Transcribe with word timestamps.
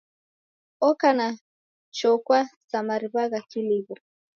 Oka 0.89 1.07
wa 1.17 1.29
chokwa 1.97 2.39
sa 2.69 2.77
mariw'a 2.87 3.23
gha 3.31 3.41
kiliw'o. 3.49 3.95